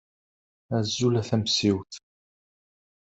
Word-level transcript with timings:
Azul 0.77 1.15
a 1.21 1.23
tamessiwt! 1.29 1.93